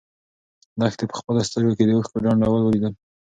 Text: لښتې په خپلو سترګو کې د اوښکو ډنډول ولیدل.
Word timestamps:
لښتې 0.79 1.05
په 1.09 1.15
خپلو 1.19 1.39
سترګو 1.49 1.75
کې 1.77 1.83
د 1.85 1.89
اوښکو 1.95 2.23
ډنډول 2.25 2.61
ولیدل. 2.63 2.93